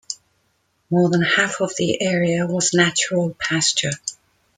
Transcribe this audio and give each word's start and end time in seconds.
More 0.89 1.09
than 1.11 1.21
half 1.21 1.61
of 1.61 1.75
the 1.77 2.01
area 2.01 2.47
was 2.47 2.73
natural 2.73 3.35
pasture. 3.39 3.91